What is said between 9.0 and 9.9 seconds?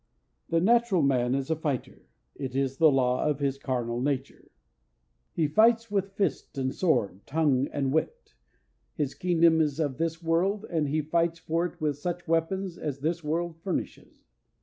kingdom is